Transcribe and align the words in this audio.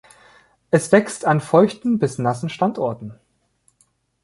Es 0.71 0.91
wächst 0.91 1.25
an 1.27 1.39
feuchten 1.39 1.99
bis 1.99 2.17
nassen 2.17 2.49
Standorten. 2.49 3.13